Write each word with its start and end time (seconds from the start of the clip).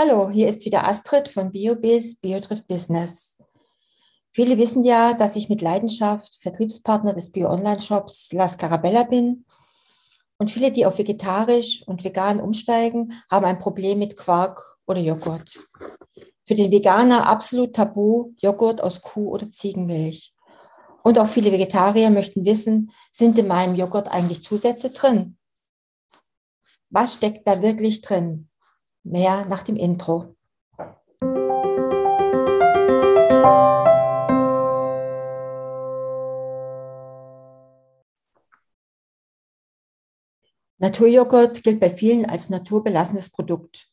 Hallo, 0.00 0.30
hier 0.30 0.48
ist 0.48 0.64
wieder 0.64 0.86
Astrid 0.86 1.28
von 1.28 1.50
BioBiz, 1.50 2.20
BioTrift 2.20 2.68
Business. 2.68 3.36
Viele 4.30 4.56
wissen 4.56 4.84
ja, 4.84 5.12
dass 5.12 5.34
ich 5.34 5.48
mit 5.48 5.60
Leidenschaft 5.60 6.38
Vertriebspartner 6.40 7.14
des 7.14 7.32
Bio-Online-Shops 7.32 8.32
La 8.32 8.48
Scarabella 8.48 9.02
bin. 9.02 9.44
Und 10.36 10.52
viele, 10.52 10.70
die 10.70 10.86
auf 10.86 10.98
vegetarisch 10.98 11.82
und 11.84 12.04
vegan 12.04 12.38
umsteigen, 12.38 13.12
haben 13.28 13.44
ein 13.44 13.58
Problem 13.58 13.98
mit 13.98 14.16
Quark 14.16 14.62
oder 14.86 15.00
Joghurt. 15.00 15.58
Für 16.44 16.54
den 16.54 16.70
Veganer 16.70 17.26
absolut 17.26 17.74
tabu 17.74 18.34
Joghurt 18.36 18.80
aus 18.80 19.02
Kuh- 19.02 19.32
oder 19.32 19.50
Ziegenmilch. 19.50 20.32
Und 21.02 21.18
auch 21.18 21.26
viele 21.26 21.50
Vegetarier 21.50 22.10
möchten 22.10 22.44
wissen, 22.44 22.92
sind 23.10 23.36
in 23.36 23.48
meinem 23.48 23.74
Joghurt 23.74 24.06
eigentlich 24.06 24.44
Zusätze 24.44 24.90
drin? 24.90 25.38
Was 26.88 27.14
steckt 27.14 27.48
da 27.48 27.62
wirklich 27.62 28.00
drin? 28.00 28.48
Mehr 29.10 29.46
nach 29.46 29.62
dem 29.62 29.76
Intro. 29.76 30.36
Naturjoghurt 40.76 41.64
gilt 41.64 41.80
bei 41.80 41.88
vielen 41.88 42.26
als 42.26 42.50
naturbelassenes 42.50 43.30
Produkt. 43.30 43.88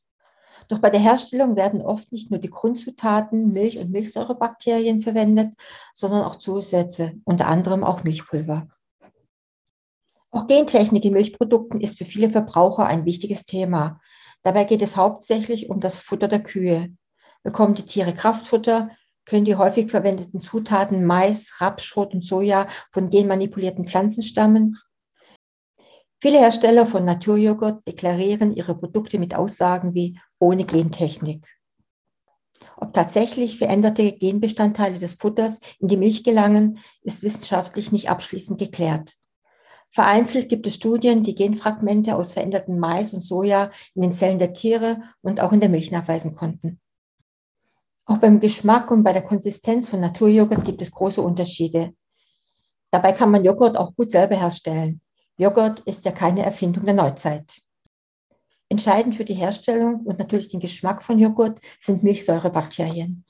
Doch 0.68 0.80
bei 0.80 0.90
der 0.90 1.00
Herstellung 1.00 1.55
werden 1.55 1.82
oft 1.82 2.12
nicht 2.12 2.30
nur 2.30 2.41
die 2.41 2.50
Grundzutaten 2.50 3.54
Milch- 3.54 3.80
und 3.80 3.91
Milchsäurebakterien 3.91 5.00
verwendet, 5.00 5.54
sondern 5.94 6.24
auch 6.24 6.36
Zusätze, 6.36 7.13
unter 7.24 7.48
anderem 7.48 7.86
auch 7.86 8.04
Milchpulver. 8.04 8.68
Auch 10.32 10.48
Gentechnik 10.48 11.05
in 11.05 11.13
Milchprodukten 11.13 11.80
ist 11.80 11.98
für 11.98 12.05
viele 12.05 12.30
Verbraucher 12.30 12.86
ein 12.86 13.05
wichtiges 13.05 13.46
Thema. 13.46 14.02
Dabei 14.45 14.63
geht 14.63 14.84
es 14.84 14.95
hauptsächlich 14.95 15.72
um 15.72 15.80
das 15.80 15.99
Futter 15.99 16.27
der 16.27 16.44
Kühe. 16.44 16.95
Bekommen 17.41 17.74
die 17.74 17.82
Tiere 17.82 18.13
Kraftfutter, 18.13 18.91
können 19.26 19.43
die 19.43 19.55
häufig 19.55 19.90
verwendeten 19.90 20.43
Zutaten 20.43 21.04
Mais, 21.04 21.60
Rapsschrot 21.60 22.13
und 22.13 22.24
Soja 22.24 22.68
von 22.91 23.10
genmanipulierten 23.10 23.87
Pflanzen 23.87 24.21
stammen. 24.21 24.77
Viele 26.21 26.37
Hersteller 26.37 26.85
von 26.85 27.05
Naturjoghurt 27.05 27.87
deklarieren 27.87 28.55
ihre 28.55 28.77
Produkte 28.77 29.18
mit 29.18 29.34
Aussagen 29.34 29.96
wie 29.96 30.20
ohne 30.37 30.65
Gentechnik. 30.65 31.48
Ob 32.77 32.93
tatsächlich 32.93 33.57
veränderte 33.57 34.12
Genbestandteile 34.12 34.99
des 34.99 35.15
Futters 35.15 35.59
in 35.80 35.87
die 35.87 35.98
Milch 35.98 36.24
gelangen, 36.24 36.77
ist 37.02 37.24
wissenschaftlich 37.24 37.91
nicht 37.91 38.12
abschließend 38.12 38.59
geklärt. 38.59 39.15
Vereinzelt 39.96 40.49
gibt 40.49 40.68
es 40.68 40.76
Studien, 40.76 41.24
die 41.24 41.35
Genfragmente 41.35 42.18
aus 42.18 42.34
veränderten 42.34 42.79
Mais 42.79 43.13
und 43.13 43.21
Soja 43.21 43.71
in 43.93 44.02
den 44.02 44.12
Zellen 44.12 44.40
der 44.40 44.52
Tiere 44.52 45.02
und 45.21 45.40
auch 45.40 45.54
in 45.54 45.62
der 45.62 45.70
Milch 45.70 45.90
nachweisen 45.90 46.35
konnten. 46.35 46.82
Auch 48.05 48.18
beim 48.18 48.41
Geschmack 48.41 48.91
und 48.91 49.04
bei 49.05 49.13
der 49.13 49.21
Konsistenz 49.21 49.87
von 49.87 50.02
Naturjoghurt 50.02 50.65
gibt 50.65 50.82
es 50.82 50.91
große 50.91 51.21
Unterschiede. 51.21 51.93
Dabei 52.91 53.13
kann 53.13 53.32
man 53.32 53.46
Joghurt 53.46 53.77
auch 53.77 53.96
gut 53.96 54.12
selber 54.12 54.35
herstellen. 54.35 54.99
Joghurt 55.37 55.79
ist 55.85 56.04
ja 56.04 56.12
keine 56.12 56.43
Erfindung 56.43 56.84
der 56.84 56.96
Neuzeit. 56.96 57.62
Entscheidend 58.68 59.15
für 59.15 59.24
die 59.24 59.34
Herstellung 59.34 60.02
und 60.02 60.20
natürlich 60.20 60.49
den 60.49 60.59
Geschmack 60.59 61.04
von 61.04 61.20
Joghurt 61.20 61.62
sind 61.80 62.04
Milchsäurebakterien. 62.04 63.24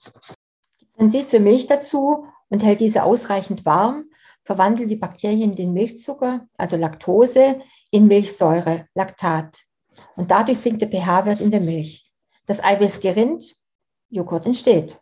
Man 0.97 1.11
sieht 1.11 1.29
zur 1.29 1.41
Milch 1.41 1.67
dazu 1.67 2.25
und 2.49 2.63
hält 2.63 2.79
diese 2.79 3.03
ausreichend 3.03 3.67
warm, 3.67 4.05
verwandeln 4.45 4.87
die 4.87 4.95
Bakterien 4.95 5.55
den 5.55 5.73
Milchzucker, 5.73 6.47
also 6.57 6.77
Laktose, 6.77 7.59
in 7.91 8.07
Milchsäure, 8.07 8.87
Laktat. 8.93 9.57
Und 10.15 10.31
dadurch 10.31 10.59
sinkt 10.59 10.81
der 10.81 10.89
pH-Wert 10.89 11.41
in 11.41 11.51
der 11.51 11.61
Milch. 11.61 12.09
Das 12.45 12.63
Eiweiß 12.63 12.99
gerinnt, 12.99 13.55
Joghurt 14.09 14.45
entsteht. 14.45 15.01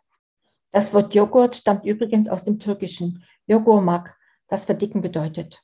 Das 0.72 0.92
Wort 0.94 1.14
Joghurt 1.14 1.54
stammt 1.54 1.84
übrigens 1.84 2.28
aus 2.28 2.44
dem 2.44 2.58
Türkischen 2.58 3.22
Jogurmak, 3.46 4.16
das 4.48 4.64
verdicken 4.64 5.02
bedeutet. 5.02 5.62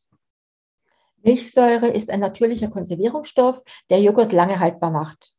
Milchsäure 1.23 1.89
ist 1.89 2.11
ein 2.11 2.21
natürlicher 2.21 2.69
Konservierungsstoff, 2.69 3.63
der 3.89 4.01
Joghurt 4.01 4.33
lange 4.33 4.61
haltbar 4.61 4.91
macht. 4.91 5.35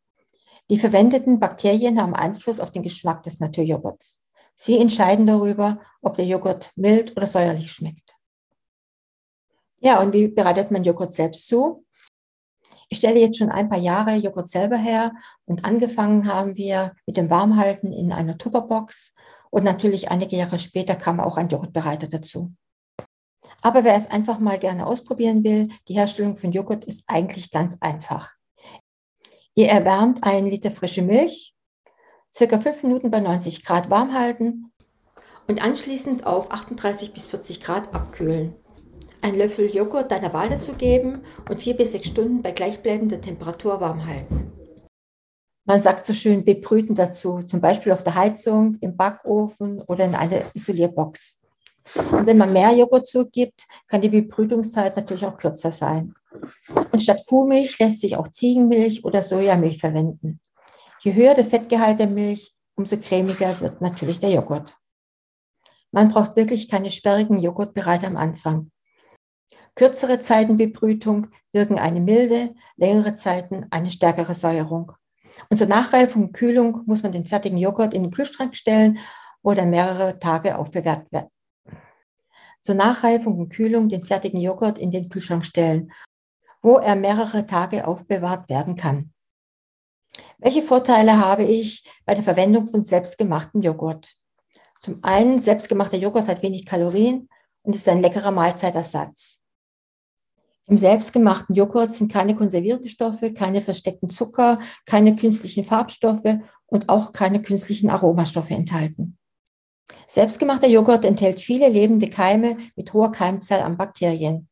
Die 0.70 0.80
verwendeten 0.80 1.40
Bakterien 1.40 2.02
haben 2.02 2.16
Einfluss 2.16 2.60
auf 2.60 2.72
den 2.72 2.84
Geschmack 2.84 3.24
des 3.24 3.40
Naturjoghurts. 3.40 4.20
Sie 4.56 4.78
entscheiden 4.78 5.26
darüber, 5.26 5.80
ob 6.02 6.18
der 6.18 6.26
Joghurt 6.26 6.72
mild 6.76 7.16
oder 7.18 7.28
säuerlich 7.28 7.72
schmeckt. 7.72 8.11
Ja, 9.84 10.00
und 10.00 10.14
wie 10.14 10.28
bereitet 10.28 10.70
man 10.70 10.84
Joghurt 10.84 11.12
selbst 11.12 11.48
zu? 11.48 11.86
Ich 12.88 13.00
stelle 13.00 13.20
jetzt 13.20 13.40
schon 13.40 13.50
ein 13.50 13.68
paar 13.68 13.80
Jahre 13.80 14.14
Joghurt 14.16 14.50
selber 14.50 14.78
her 14.78 15.12
und 15.46 15.66
angefangen 15.66 16.32
haben 16.32 16.56
wir 16.56 16.94
mit 17.08 17.18
dem 17.18 17.32
Warmhalten 17.32 17.92
in 17.92 18.12
einer 18.12 18.38
Tupperbox 18.38 19.16
und 19.50 19.64
natürlich 19.64 20.12
einige 20.12 20.36
Jahre 20.36 20.60
später 20.60 20.96
kam 20.96 21.20
auch 21.20 21.36
ein 21.36 21.50
Joghurtbereiter 21.50 22.08
dazu. 22.08 22.54
Aber 23.64 23.84
wer 23.84 23.96
es 23.96 24.12
einfach 24.12 24.38
mal 24.38 24.60
gerne 24.60 24.86
ausprobieren 24.86 25.44
will, 25.44 25.68
die 25.88 25.96
Herstellung 25.96 26.36
von 26.36 26.52
Joghurt 26.52 26.86
ist 26.86 27.06
eigentlich 27.08 27.50
ganz 27.50 27.78
einfach. 27.80 28.32
Ihr 29.56 29.70
erwärmt 29.70 30.24
einen 30.24 30.48
Liter 30.48 30.70
frische 30.70 31.02
Milch, 31.02 31.56
circa 32.32 32.60
fünf 32.60 32.84
Minuten 32.84 33.10
bei 33.10 33.20
90 33.20 33.66
Grad 33.66 33.90
warm 33.90 34.14
halten 34.14 34.72
und 35.48 35.64
anschließend 35.64 36.28
auf 36.28 36.52
38 36.52 37.14
bis 37.14 37.28
40 37.28 37.62
Grad 37.62 37.96
abkühlen 37.96 38.61
einen 39.22 39.38
Löffel 39.38 39.74
Joghurt 39.74 40.12
deiner 40.12 40.34
Wahl 40.34 40.50
dazugeben 40.50 41.24
und 41.50 41.60
vier 41.60 41.76
bis 41.76 41.92
sechs 41.92 42.10
Stunden 42.10 42.42
bei 42.42 42.52
gleichbleibender 42.52 43.22
Temperatur 43.22 43.80
warm 43.80 44.06
halten. 44.06 44.52
Man 45.66 45.82
sagt 45.82 46.06
so 46.08 46.14
schön 46.14 46.44
bebrüten 46.44 46.96
dazu, 46.96 47.44
zum 47.44 47.62
Beispiel 47.62 47.92
auf 47.92 48.04
der 48.04 48.16
Heizung, 48.16 48.78
im 48.82 48.98
Backofen 48.98 49.82
oder 49.82 50.06
in 50.06 50.16
einer 50.16 50.42
Isolierbox. 50.56 51.40
Und 52.12 52.26
wenn 52.26 52.38
man 52.38 52.54
mehr 52.54 52.72
Joghurt 52.72 53.08
zugibt, 53.08 53.66
kann 53.88 54.02
die 54.02 54.10
Bebrütungszeit 54.10 54.96
natürlich 54.96 55.26
auch 55.26 55.38
kürzer 55.38 55.72
sein. 55.72 56.14
Und 56.92 57.02
statt 57.02 57.24
Kuhmilch 57.28 57.78
lässt 57.80 58.02
sich 58.02 58.16
auch 58.16 58.28
Ziegenmilch 58.30 59.04
oder 59.04 59.22
Sojamilch 59.22 59.80
verwenden. 59.80 60.40
Je 61.02 61.14
höher 61.14 61.34
der 61.34 61.46
Fettgehalt 61.46 62.00
der 62.00 62.08
Milch, 62.08 62.54
umso 62.76 62.98
cremiger 62.98 63.60
wird 63.60 63.82
natürlich 63.82 64.20
der 64.20 64.32
Joghurt. 64.32 64.76
Man 65.92 66.10
braucht 66.10 66.36
wirklich 66.36 66.70
keine 66.70 66.90
sperrigen 66.90 67.40
Joghurtbereiter 67.40 68.08
am 68.08 68.18
Anfang. 68.18 68.72
Kürzere 69.76 70.20
Zeitenbebrütung 70.20 71.28
wirken 71.54 71.80
eine 71.80 72.00
milde, 72.00 72.54
längere 72.76 73.16
Zeiten 73.16 73.66
eine 73.70 73.90
stärkere 73.90 74.34
Säuerung. 74.34 74.92
Und 75.50 75.58
zur 75.58 75.68
Nachreifung 75.68 76.24
und 76.28 76.34
Kühlung 76.34 76.84
muss 76.86 77.04
man 77.04 77.12
den 77.12 77.26
fertigen 77.26 77.58
Joghurt 77.58 77.94
in 77.94 78.04
den 78.04 78.12
Kühlschrank 78.12 78.56
stellen, 78.56 79.00
wo 79.44 79.54
dann 79.54 79.70
mehrere 79.70 80.20
Tage 80.20 80.58
aufbewahrt 80.58 81.12
wird. 81.12 81.28
Zur 82.62 82.76
Nachreifung 82.76 83.40
und 83.40 83.50
Kühlung 83.50 83.90
den 83.90 84.06
fertigen 84.06 84.40
Joghurt 84.40 84.78
in 84.78 84.92
den 84.92 85.10
Kühlschrank 85.10 85.46
stellen, 85.46 85.92
wo 86.62 86.78
er 86.78 86.96
mehrere 86.96 87.48
Tage 87.48 87.88
aufbewahrt 87.88 88.50
werden 88.50 88.76
kann. 88.76 89.14
Welche 90.38 90.62
Vorteile 90.62 91.18
habe 91.18 91.44
ich 91.44 91.90
bei 92.06 92.14
der 92.14 92.24
Verwendung 92.24 92.68
von 92.68 92.86
selbstgemachtem 92.86 93.62
Joghurt? 93.62 94.16
Zum 94.82 95.04
einen, 95.04 95.40
selbstgemachter 95.40 95.98
Joghurt 95.98 96.28
hat 96.28 96.44
wenig 96.44 96.66
Kalorien 96.66 97.30
und 97.64 97.76
ist 97.76 97.88
ein 97.88 98.02
leckerer 98.02 98.32
Mahlzeitersatz. 98.32 99.41
Im 100.72 100.78
selbstgemachten 100.78 101.54
Joghurt 101.54 101.92
sind 101.92 102.10
keine 102.10 102.34
Konservierungsstoffe, 102.34 103.34
keine 103.36 103.60
versteckten 103.60 104.10
Zucker, 104.10 104.58
keine 104.86 105.18
künstlichen 105.18 105.66
Farbstoffe 105.66 106.38
und 106.66 106.88
auch 106.88 107.12
keine 107.12 107.42
künstlichen 107.42 107.90
Aromastoffe 107.90 108.52
enthalten. 108.52 109.18
Selbstgemachter 110.08 110.70
Joghurt 110.70 111.04
enthält 111.04 111.42
viele 111.42 111.68
lebende 111.68 112.10
Keime 112.10 112.56
mit 112.78 112.94
hoher 112.94 113.12
Keimzahl 113.12 113.60
an 113.60 113.76
Bakterien. 113.76 114.48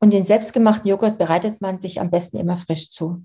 Und 0.00 0.12
den 0.12 0.24
selbstgemachten 0.24 0.90
Joghurt 0.90 1.16
bereitet 1.16 1.60
man 1.60 1.78
sich 1.78 2.00
am 2.00 2.10
besten 2.10 2.36
immer 2.36 2.56
frisch 2.56 2.90
zu. 2.90 3.24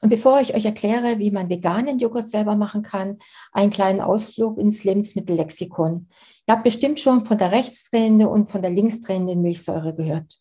Und 0.00 0.10
bevor 0.10 0.40
ich 0.40 0.54
euch 0.54 0.64
erkläre, 0.64 1.18
wie 1.18 1.32
man 1.32 1.50
veganen 1.50 1.98
Joghurt 1.98 2.28
selber 2.28 2.54
machen 2.54 2.82
kann, 2.82 3.18
einen 3.50 3.70
kleinen 3.70 4.00
Ausflug 4.00 4.58
ins 4.58 4.84
Lebensmittellexikon. 4.84 6.08
Ihr 6.46 6.54
habt 6.54 6.62
bestimmt 6.62 7.00
schon 7.00 7.24
von 7.24 7.36
der 7.36 7.50
rechtsdrehenden 7.50 8.28
und 8.28 8.48
von 8.48 8.62
der 8.62 8.70
linksdrehenden 8.70 9.42
Milchsäure 9.42 9.96
gehört. 9.96 10.38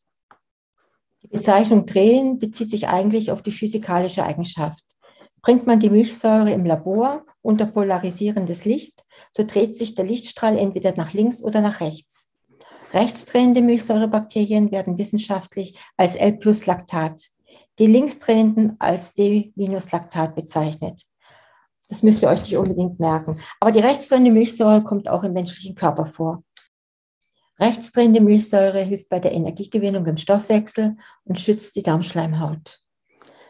Die 1.24 1.28
Bezeichnung 1.28 1.86
drehen 1.86 2.40
bezieht 2.40 2.72
sich 2.72 2.88
eigentlich 2.88 3.32
auf 3.32 3.42
die 3.42 3.52
physikalische 3.52 4.24
Eigenschaft. 4.24 4.84
Bringt 5.42 5.68
man 5.68 5.80
die 5.80 5.90
Milchsäure 5.90 6.52
im 6.52 6.66
Labor 6.66 7.26
unter 7.42 7.66
polarisierendes 7.66 8.66
Licht, 8.66 9.06
so 9.36 9.44
dreht 9.44 9.76
sich 9.76 9.96
der 9.96 10.06
Lichtstrahl 10.06 10.58
entweder 10.58 10.94
nach 10.96 11.14
links 11.14 11.44
oder 11.44 11.62
nach 11.62 11.80
rechts. 11.80 12.30
Rechtsdrehende 12.94 13.62
Milchsäurebakterien 13.62 14.72
werden 14.72 14.98
wissenschaftlich 14.98 15.80
als 15.98 16.16
L-Plus-Laktat, 16.16 17.30
die 17.80 17.88
linksdrehenden 17.88 18.76
als 18.80 19.14
D-Laktat 19.14 20.36
bezeichnet. 20.36 21.04
Das 21.88 22.04
müsst 22.04 22.22
ihr 22.22 22.30
euch 22.30 22.42
nicht 22.42 22.58
unbedingt 22.58 23.00
merken. 23.00 23.40
Aber 23.60 23.72
die 23.72 23.80
rechtsdrehende 23.80 24.32
Milchsäure 24.32 24.84
kommt 24.84 25.10
auch 25.10 25.24
im 25.24 25.34
menschlichen 25.34 25.76
Körper 25.76 26.06
vor. 26.06 26.44
Rechtsdrehende 27.62 28.22
Milchsäure 28.22 28.80
hilft 28.80 29.08
bei 29.10 29.20
der 29.20 29.34
Energiegewinnung 29.34 30.08
im 30.08 30.18
Stoffwechsel 30.18 30.98
und 31.26 31.40
schützt 31.40 31.76
die 31.76 31.84
Darmschleimhaut. 31.84 32.80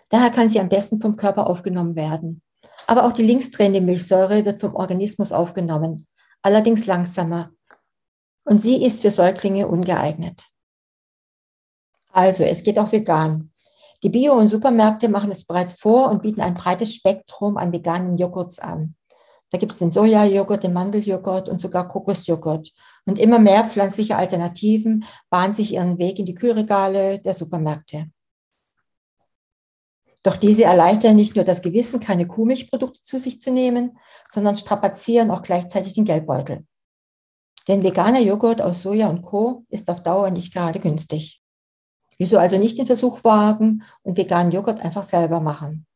Daher 0.10 0.32
kann 0.32 0.50
sie 0.50 0.60
am 0.60 0.68
besten 0.68 1.00
vom 1.00 1.16
Körper 1.16 1.48
aufgenommen 1.48 1.96
werden. 1.96 2.42
Aber 2.88 3.06
auch 3.06 3.14
die 3.14 3.24
linksdrehende 3.24 3.80
Milchsäure 3.80 4.44
wird 4.44 4.60
vom 4.60 4.76
Organismus 4.76 5.32
aufgenommen, 5.32 6.08
allerdings 6.42 6.86
langsamer. 6.86 7.52
Und 8.44 8.62
sie 8.62 8.84
ist 8.84 9.02
für 9.02 9.12
Säuglinge 9.12 9.68
ungeeignet. 9.68 10.44
Also, 12.12 12.44
es 12.44 12.64
geht 12.64 12.80
auch 12.80 12.92
vegan. 12.92 13.54
Die 14.04 14.10
Bio- 14.10 14.38
und 14.38 14.50
Supermärkte 14.50 15.08
machen 15.08 15.32
es 15.32 15.46
bereits 15.46 15.74
vor 15.74 16.10
und 16.10 16.22
bieten 16.22 16.42
ein 16.42 16.56
breites 16.56 16.94
Spektrum 16.94 17.56
an 17.56 17.72
veganen 17.72 18.18
Joghurts 18.18 18.60
an. 18.60 18.96
Da 19.52 19.58
gibt 19.58 19.74
es 19.74 19.80
den 19.80 19.92
Sojajoghurt, 19.92 20.64
den 20.64 20.74
Mandeljoghurt 20.74 21.50
und 21.50 21.62
sogar 21.62 21.90
Kokosjoghurt. 21.90 22.72
Und 23.06 23.20
immer 23.20 23.38
mehr 23.38 23.66
pflanzliche 23.66 24.16
Alternativen 24.16 25.04
bahnen 25.30 25.54
sich 25.54 25.74
ihren 25.74 25.98
Weg 25.98 26.20
in 26.20 26.26
die 26.26 26.36
Kühlregale 26.36 27.20
der 27.20 27.34
Supermärkte. 27.34 28.10
Doch 30.24 30.38
diese 30.38 30.64
erleichtern 30.64 31.16
nicht 31.16 31.36
nur 31.36 31.44
das 31.44 31.62
Gewissen, 31.62 32.00
keine 32.00 32.28
Kuhmilchprodukte 32.28 33.02
zu 33.02 33.20
sich 33.20 33.42
zu 33.42 33.52
nehmen, 33.52 33.98
sondern 34.30 34.56
strapazieren 34.56 35.32
auch 35.32 35.42
gleichzeitig 35.42 35.96
den 35.96 36.06
Geldbeutel. 36.06 36.66
Denn 37.68 37.84
veganer 37.84 38.20
Joghurt 38.20 38.62
aus 38.62 38.82
Soja 38.82 39.10
und 39.10 39.22
Co. 39.22 39.66
ist 39.70 39.90
auf 39.90 40.02
Dauer 40.02 40.30
nicht 40.30 40.54
gerade 40.54 40.80
günstig. 40.80 41.42
Wieso 42.18 42.38
also 42.38 42.58
nicht 42.58 42.78
den 42.78 42.86
Versuch 42.86 43.24
wagen 43.24 43.84
und 44.04 44.16
veganen 44.16 44.52
Joghurt 44.52 44.80
einfach 44.80 45.04
selber 45.04 45.42
machen? 45.42 45.88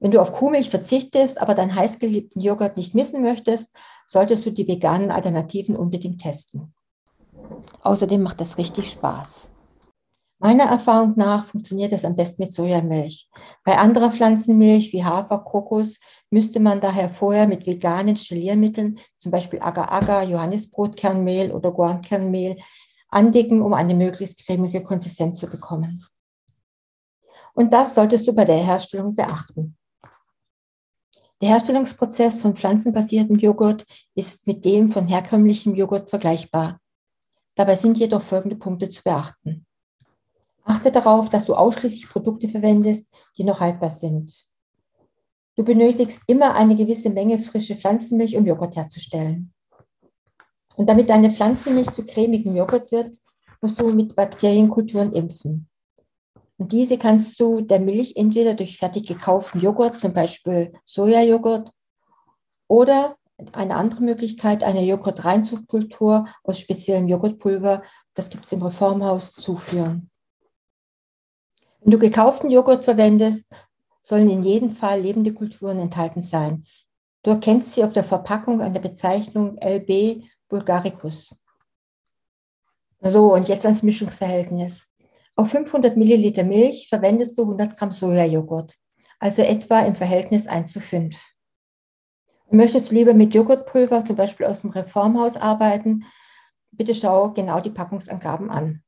Wenn 0.00 0.12
du 0.12 0.20
auf 0.20 0.32
Kuhmilch 0.32 0.70
verzichtest, 0.70 1.40
aber 1.40 1.54
deinen 1.54 1.74
heißgeliebten 1.74 2.40
Joghurt 2.40 2.76
nicht 2.76 2.94
missen 2.94 3.22
möchtest, 3.22 3.70
solltest 4.06 4.46
du 4.46 4.50
die 4.50 4.68
veganen 4.68 5.10
Alternativen 5.10 5.76
unbedingt 5.76 6.20
testen. 6.20 6.72
Außerdem 7.82 8.22
macht 8.22 8.40
das 8.40 8.58
richtig 8.58 8.90
Spaß. 8.90 9.48
Meiner 10.40 10.64
Erfahrung 10.64 11.14
nach 11.16 11.46
funktioniert 11.46 11.92
es 11.92 12.04
am 12.04 12.14
besten 12.14 12.44
mit 12.44 12.52
Sojamilch. 12.52 13.28
Bei 13.64 13.76
anderer 13.76 14.12
Pflanzenmilch 14.12 14.92
wie 14.92 15.04
Hafer, 15.04 15.38
Kokos 15.38 15.98
müsste 16.30 16.60
man 16.60 16.80
daher 16.80 17.10
vorher 17.10 17.48
mit 17.48 17.66
veganen 17.66 18.16
Steliermitteln, 18.16 18.98
zum 19.18 19.32
Beispiel 19.32 19.60
Agar-Agar, 19.60 20.22
Johannisbrotkernmehl 20.22 21.50
oder 21.50 21.72
Guankernmehl, 21.72 22.56
andicken, 23.08 23.62
um 23.62 23.74
eine 23.74 23.94
möglichst 23.94 24.46
cremige 24.46 24.84
Konsistenz 24.84 25.38
zu 25.38 25.48
bekommen. 25.48 26.04
Und 27.54 27.72
das 27.72 27.96
solltest 27.96 28.28
du 28.28 28.32
bei 28.32 28.44
der 28.44 28.58
Herstellung 28.58 29.16
beachten. 29.16 29.77
Der 31.40 31.50
Herstellungsprozess 31.50 32.40
von 32.40 32.56
pflanzenbasiertem 32.56 33.36
Joghurt 33.36 33.86
ist 34.16 34.46
mit 34.48 34.64
dem 34.64 34.88
von 34.88 35.06
herkömmlichem 35.06 35.74
Joghurt 35.76 36.10
vergleichbar. 36.10 36.80
Dabei 37.54 37.76
sind 37.76 37.96
jedoch 37.98 38.22
folgende 38.22 38.56
Punkte 38.56 38.88
zu 38.88 39.02
beachten. 39.04 39.64
Achte 40.64 40.90
darauf, 40.90 41.30
dass 41.30 41.44
du 41.44 41.54
ausschließlich 41.54 42.08
Produkte 42.08 42.48
verwendest, 42.48 43.06
die 43.36 43.44
noch 43.44 43.60
haltbar 43.60 43.90
sind. 43.90 44.46
Du 45.54 45.64
benötigst 45.64 46.22
immer 46.26 46.54
eine 46.54 46.76
gewisse 46.76 47.10
Menge 47.10 47.38
frische 47.38 47.76
Pflanzenmilch, 47.76 48.36
um 48.36 48.44
Joghurt 48.44 48.76
herzustellen. 48.76 49.52
Und 50.74 50.88
damit 50.88 51.08
deine 51.08 51.30
Pflanzenmilch 51.30 51.90
zu 51.92 52.04
cremigem 52.04 52.54
Joghurt 52.54 52.90
wird, 52.92 53.16
musst 53.60 53.80
du 53.80 53.92
mit 53.92 54.14
Bakterienkulturen 54.14 55.12
impfen. 55.12 55.68
Und 56.58 56.72
diese 56.72 56.98
kannst 56.98 57.38
du 57.40 57.60
der 57.60 57.80
Milch 57.80 58.14
entweder 58.16 58.54
durch 58.54 58.78
fertig 58.78 59.06
gekauften 59.06 59.60
Joghurt, 59.60 59.96
zum 59.96 60.12
Beispiel 60.12 60.72
Sojajoghurt, 60.84 61.72
oder 62.66 63.16
eine 63.52 63.76
andere 63.76 64.02
Möglichkeit, 64.02 64.64
eine 64.64 64.84
Joghurt-Reinzuchtkultur 64.84 66.26
aus 66.42 66.58
speziellem 66.58 67.06
Joghurtpulver, 67.06 67.82
das 68.14 68.30
gibt 68.30 68.44
es 68.44 68.52
im 68.52 68.62
Reformhaus, 68.62 69.32
zuführen. 69.32 70.10
Wenn 71.80 71.92
du 71.92 71.98
gekauften 71.98 72.50
Joghurt 72.50 72.84
verwendest, 72.84 73.46
sollen 74.02 74.28
in 74.28 74.42
jedem 74.42 74.70
Fall 74.70 75.00
lebende 75.00 75.32
Kulturen 75.32 75.78
enthalten 75.78 76.22
sein. 76.22 76.64
Du 77.22 77.30
erkennst 77.30 77.74
sie 77.74 77.84
auf 77.84 77.92
der 77.92 78.04
Verpackung 78.04 78.60
an 78.60 78.74
der 78.74 78.80
Bezeichnung 78.80 79.58
LB 79.58 80.24
bulgaricus. 80.48 81.34
So, 83.00 83.34
und 83.34 83.48
jetzt 83.48 83.64
ans 83.64 83.82
Mischungsverhältnis. 83.84 84.88
Auf 85.38 85.50
500 85.50 85.96
Milliliter 85.96 86.42
Milch 86.42 86.88
verwendest 86.88 87.38
du 87.38 87.42
100 87.42 87.78
Gramm 87.78 87.92
Sojajoghurt, 87.92 88.74
also 89.20 89.42
etwa 89.42 89.82
im 89.82 89.94
Verhältnis 89.94 90.48
1 90.48 90.72
zu 90.72 90.80
5. 90.80 91.16
Möchtest 92.50 92.90
du 92.90 92.96
lieber 92.96 93.14
mit 93.14 93.32
Joghurtpulver, 93.32 94.04
zum 94.04 94.16
Beispiel 94.16 94.46
aus 94.46 94.62
dem 94.62 94.70
Reformhaus, 94.70 95.36
arbeiten? 95.36 96.04
Bitte 96.72 96.92
schau 96.92 97.30
genau 97.34 97.60
die 97.60 97.70
Packungsangaben 97.70 98.50
an. 98.50 98.82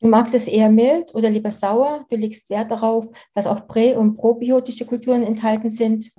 Du 0.00 0.06
magst 0.06 0.32
es 0.32 0.46
eher 0.46 0.70
mild 0.70 1.12
oder 1.12 1.28
lieber 1.28 1.50
sauer. 1.50 2.06
Du 2.08 2.14
legst 2.14 2.48
Wert 2.48 2.70
darauf, 2.70 3.08
dass 3.34 3.48
auch 3.48 3.66
prä- 3.66 3.96
und 3.96 4.14
probiotische 4.14 4.86
Kulturen 4.86 5.24
enthalten 5.24 5.70
sind. 5.70 6.12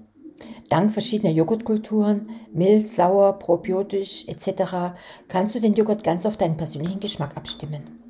Dank 0.68 0.92
verschiedener 0.92 1.32
Joghurtkulturen, 1.32 2.30
mild, 2.52 2.86
sauer, 2.86 3.40
probiotisch 3.40 4.28
etc., 4.28 4.98
kannst 5.30 5.56
du 5.56 5.62
den 5.62 5.76
Joghurt 5.76 6.04
ganz 6.04 6.26
auf 6.26 6.36
deinen 6.36 6.58
persönlichen 6.58 7.00
Geschmack 7.00 7.38
abstimmen. 7.38 8.07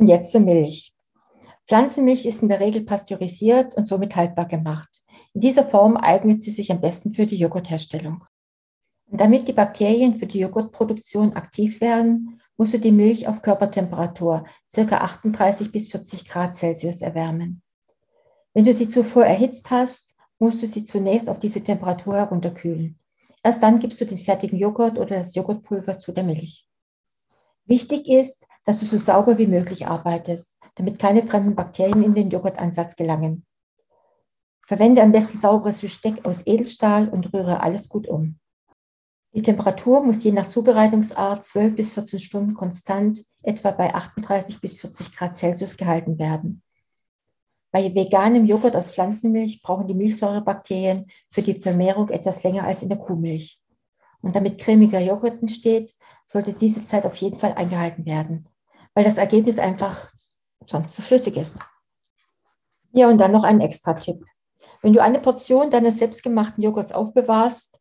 Und 0.00 0.06
jetzt 0.06 0.32
zur 0.32 0.40
Milch. 0.40 0.94
Pflanzenmilch 1.68 2.24
ist 2.24 2.40
in 2.40 2.48
der 2.48 2.60
Regel 2.60 2.86
pasteurisiert 2.86 3.74
und 3.74 3.86
somit 3.86 4.16
haltbar 4.16 4.48
gemacht. 4.48 4.88
In 5.34 5.42
dieser 5.42 5.62
Form 5.62 5.98
eignet 5.98 6.42
sie 6.42 6.52
sich 6.52 6.72
am 6.72 6.80
besten 6.80 7.10
für 7.10 7.26
die 7.26 7.36
Joghurtherstellung. 7.36 8.24
Und 9.10 9.20
damit 9.20 9.46
die 9.46 9.52
Bakterien 9.52 10.14
für 10.14 10.26
die 10.26 10.38
Joghurtproduktion 10.38 11.34
aktiv 11.34 11.82
werden, 11.82 12.40
musst 12.56 12.72
du 12.72 12.78
die 12.78 12.92
Milch 12.92 13.28
auf 13.28 13.42
Körpertemperatur, 13.42 14.46
ca. 14.74 14.96
38 14.96 15.70
bis 15.70 15.88
40 15.88 16.24
Grad 16.24 16.56
Celsius, 16.56 17.02
erwärmen. 17.02 17.60
Wenn 18.54 18.64
du 18.64 18.72
sie 18.72 18.88
zuvor 18.88 19.26
erhitzt 19.26 19.70
hast, 19.70 20.14
musst 20.38 20.62
du 20.62 20.66
sie 20.66 20.84
zunächst 20.84 21.28
auf 21.28 21.38
diese 21.38 21.62
Temperatur 21.62 22.16
herunterkühlen. 22.16 22.98
Erst 23.42 23.62
dann 23.62 23.78
gibst 23.78 24.00
du 24.00 24.06
den 24.06 24.16
fertigen 24.16 24.58
Joghurt 24.58 24.98
oder 24.98 25.18
das 25.18 25.34
Joghurtpulver 25.34 26.00
zu 26.00 26.12
der 26.12 26.24
Milch. 26.24 26.69
Wichtig 27.70 28.08
ist, 28.08 28.44
dass 28.64 28.80
du 28.80 28.84
so 28.84 28.98
sauber 28.98 29.38
wie 29.38 29.46
möglich 29.46 29.86
arbeitest, 29.86 30.52
damit 30.74 30.98
keine 30.98 31.22
fremden 31.22 31.54
Bakterien 31.54 32.02
in 32.02 32.14
den 32.16 32.28
Joghurtansatz 32.28 32.96
gelangen. 32.96 33.46
Verwende 34.66 35.02
am 35.02 35.12
besten 35.12 35.38
sauberes 35.38 35.80
Besteck 35.80 36.24
aus 36.24 36.44
Edelstahl 36.48 37.08
und 37.08 37.32
rühre 37.32 37.60
alles 37.60 37.88
gut 37.88 38.08
um. 38.08 38.40
Die 39.34 39.42
Temperatur 39.42 40.02
muss 40.02 40.24
je 40.24 40.32
nach 40.32 40.48
Zubereitungsart 40.48 41.44
12 41.44 41.76
bis 41.76 41.94
14 41.94 42.18
Stunden 42.18 42.54
konstant 42.54 43.24
etwa 43.44 43.70
bei 43.70 43.94
38 43.94 44.60
bis 44.60 44.80
40 44.80 45.16
Grad 45.16 45.36
Celsius 45.36 45.76
gehalten 45.76 46.18
werden. 46.18 46.64
Bei 47.70 47.94
veganem 47.94 48.46
Joghurt 48.46 48.74
aus 48.74 48.90
Pflanzenmilch 48.90 49.62
brauchen 49.62 49.86
die 49.86 49.94
Milchsäurebakterien 49.94 51.06
für 51.30 51.42
die 51.42 51.54
Vermehrung 51.54 52.08
etwas 52.08 52.42
länger 52.42 52.64
als 52.64 52.82
in 52.82 52.88
der 52.88 52.98
Kuhmilch. 52.98 53.60
Und 54.22 54.36
damit 54.36 54.58
cremiger 54.58 55.00
Joghurt 55.00 55.40
entsteht, 55.40 55.94
sollte 56.26 56.52
diese 56.52 56.84
Zeit 56.84 57.04
auf 57.04 57.16
jeden 57.16 57.38
Fall 57.38 57.54
eingehalten 57.54 58.04
werden, 58.06 58.48
weil 58.94 59.04
das 59.04 59.18
Ergebnis 59.18 59.58
einfach 59.58 60.10
sonst 60.66 60.94
zu 60.94 61.02
flüssig 61.02 61.36
ist. 61.36 61.58
Ja, 62.92 63.08
und 63.08 63.18
dann 63.18 63.32
noch 63.32 63.44
ein 63.44 63.60
extra 63.60 63.94
Tipp. 63.94 64.24
Wenn 64.82 64.92
du 64.92 65.02
eine 65.02 65.20
Portion 65.20 65.70
deines 65.70 65.98
selbstgemachten 65.98 66.62
Joghurts 66.62 66.92
aufbewahrst, 66.92 67.80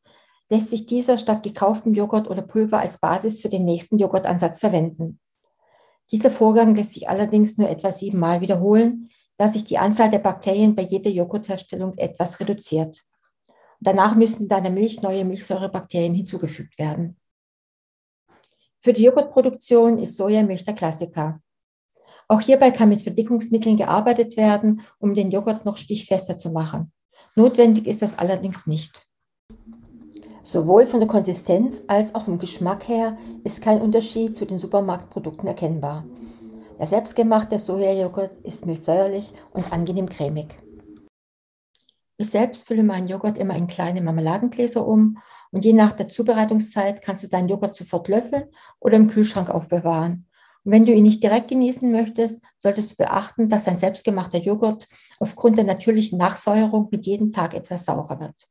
lässt 0.50 0.70
sich 0.70 0.86
dieser 0.86 1.18
statt 1.18 1.44
gekauftem 1.44 1.94
Joghurt 1.94 2.30
oder 2.30 2.42
Pulver 2.42 2.80
als 2.80 3.00
Basis 3.00 3.42
für 3.42 3.50
den 3.50 3.66
nächsten 3.66 3.98
Joghurtansatz 3.98 4.60
verwenden. 4.60 5.20
Dieser 6.12 6.32
Vorgang 6.32 6.74
lässt 6.76 6.94
sich 6.94 7.08
allerdings 7.08 7.58
nur 7.58 7.70
etwa 7.70 7.92
siebenmal 7.92 8.42
wiederholen, 8.42 9.10
da 9.38 9.48
sich 9.48 9.64
die 9.64 9.78
Anzahl 9.78 10.10
der 10.10 10.20
Bakterien 10.20 10.76
bei 10.76 10.82
jeder 10.82 11.12
Joghurtherstellung 11.12 11.98
etwas 11.98 12.40
reduziert. 12.40 13.04
Danach 13.80 14.16
müssen 14.16 14.48
deiner 14.48 14.70
Milch 14.70 15.02
neue 15.02 15.24
Milchsäurebakterien 15.24 16.14
hinzugefügt 16.14 16.78
werden. 16.78 17.18
Für 18.82 18.94
die 18.94 19.04
Joghurtproduktion 19.04 19.98
ist 19.98 20.16
Sojamilch 20.18 20.64
der 20.64 20.74
Klassiker. 20.74 21.42
Auch 22.28 22.42
hierbei 22.42 22.72
kann 22.72 22.90
mit 22.90 23.02
Verdickungsmitteln 23.02 23.78
gearbeitet 23.78 24.38
werden, 24.38 24.82
um 25.00 25.16
den 25.16 25.32
Joghurt 25.32 25.66
noch 25.66 25.78
stichfester 25.78 26.38
zu 26.38 26.52
machen. 26.52 26.92
Notwendig 27.36 27.88
ist 27.88 28.02
das 28.02 28.18
allerdings 28.18 28.68
nicht. 28.68 29.06
Sowohl 30.44 30.86
von 30.86 31.00
der 31.00 31.10
Konsistenz 31.10 31.84
als 31.88 32.16
auch 32.16 32.26
vom 32.26 32.40
Geschmack 32.40 32.88
her 32.88 33.18
ist 33.44 33.62
kein 33.62 33.82
Unterschied 33.82 34.38
zu 34.38 34.46
den 34.46 34.60
Supermarktprodukten 34.60 35.48
erkennbar. 35.48 36.06
Der 36.80 36.88
selbstgemachte 36.88 37.60
Sojajoghurt 37.60 38.40
ist 38.40 38.66
mildsäuerlich 38.66 39.34
und 39.52 39.72
angenehm 39.74 40.08
cremig. 40.08 40.58
Ich 42.22 42.32
selbst 42.32 42.68
fülle 42.68 42.84
meinen 42.84 43.08
Joghurt 43.08 43.38
immer 43.38 43.56
in 43.56 43.68
kleine 43.68 44.02
Marmeladengläser 44.02 44.86
um 44.86 45.20
und 45.52 45.64
je 45.64 45.72
nach 45.72 45.94
der 45.94 46.10
Zubereitungszeit 46.10 47.02
kannst 47.02 47.24
du 47.24 47.30
deinen 47.30 47.48
Joghurt 47.48 47.76
sofort 47.76 48.10
löffeln 48.10 48.44
oder 48.82 48.98
im 48.98 49.08
Kühlschrank 49.08 49.50
aufbewahren. 49.50 50.28
Und 50.66 50.74
wenn 50.74 50.86
du 50.86 50.92
ihn 50.92 51.04
nicht 51.04 51.24
direkt 51.24 51.48
genießen 51.48 51.90
möchtest, 51.90 52.42
solltest 52.58 52.92
du 52.92 52.96
beachten, 52.98 53.48
dass 53.48 53.64
dein 53.64 53.78
selbstgemachter 53.78 54.38
Joghurt 54.38 54.90
aufgrund 55.22 55.58
der 55.58 55.64
natürlichen 55.64 56.20
Nachsäuerung 56.20 56.90
mit 56.92 57.06
jedem 57.06 57.32
Tag 57.32 57.54
etwas 57.54 57.86
saurer 57.86 58.20
wird. 58.20 58.50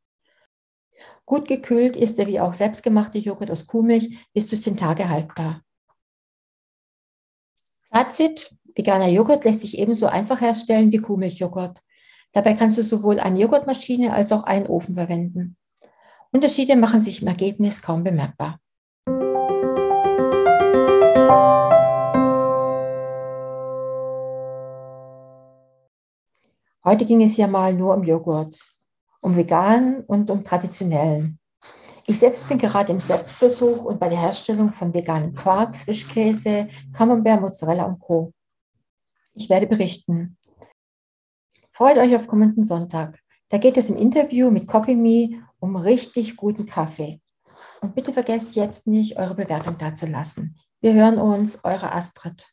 Gut 1.26 1.46
gekühlt 1.46 1.94
ist 1.94 2.16
der 2.16 2.26
wie 2.26 2.40
auch 2.40 2.54
selbstgemachte 2.54 3.18
Joghurt 3.18 3.50
aus 3.50 3.66
Kuhmilch 3.66 4.26
bis 4.32 4.48
zu 4.48 4.58
10 4.58 4.78
Tage 4.78 5.10
haltbar. 5.10 5.60
Fazit, 7.92 8.50
veganer 8.74 9.08
Joghurt 9.08 9.44
lässt 9.44 9.60
sich 9.60 9.76
ebenso 9.76 10.06
einfach 10.06 10.40
herstellen 10.40 10.90
wie 10.90 11.02
Kuhmilchjoghurt. 11.02 11.82
Dabei 12.32 12.54
kannst 12.54 12.78
du 12.78 12.82
sowohl 12.82 13.18
eine 13.20 13.40
Joghurtmaschine 13.40 14.12
als 14.12 14.32
auch 14.32 14.44
einen 14.44 14.66
Ofen 14.66 14.94
verwenden. 14.94 15.56
Unterschiede 16.30 16.76
machen 16.76 17.00
sich 17.00 17.22
im 17.22 17.28
Ergebnis 17.28 17.80
kaum 17.80 18.04
bemerkbar. 18.04 18.60
Heute 26.84 27.04
ging 27.04 27.22
es 27.22 27.36
ja 27.36 27.46
mal 27.46 27.74
nur 27.74 27.94
um 27.94 28.04
Joghurt, 28.04 28.58
um 29.20 29.36
veganen 29.36 30.04
und 30.04 30.30
um 30.30 30.42
traditionellen. 30.42 31.38
Ich 32.06 32.18
selbst 32.18 32.48
bin 32.48 32.56
gerade 32.56 32.92
im 32.92 33.00
Selbstversuch 33.00 33.84
und 33.84 34.00
bei 34.00 34.08
der 34.08 34.18
Herstellung 34.18 34.72
von 34.72 34.94
veganem 34.94 35.34
Quark, 35.34 35.76
Frischkäse, 35.76 36.68
Camembert, 36.96 37.42
Mozzarella 37.42 37.84
und 37.84 37.98
Co. 37.98 38.32
Ich 39.34 39.50
werde 39.50 39.66
berichten. 39.66 40.37
Freut 41.78 41.96
euch 41.96 42.16
auf 42.16 42.26
kommenden 42.26 42.64
Sonntag. 42.64 43.20
Da 43.50 43.58
geht 43.58 43.76
es 43.76 43.88
im 43.88 43.96
Interview 43.96 44.50
mit 44.50 44.66
Coffee 44.66 44.96
Me 44.96 45.44
um 45.60 45.76
richtig 45.76 46.34
guten 46.34 46.66
Kaffee. 46.66 47.20
Und 47.80 47.94
bitte 47.94 48.12
vergesst 48.12 48.56
jetzt 48.56 48.88
nicht, 48.88 49.16
eure 49.16 49.36
Bewertung 49.36 49.78
dazulassen. 49.78 50.56
Wir 50.80 50.94
hören 50.94 51.18
uns, 51.18 51.60
eure 51.62 51.92
Astrid. 51.92 52.48